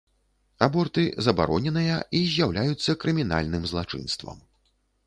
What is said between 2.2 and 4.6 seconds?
і з'яўляюцца крымінальным злачынствам.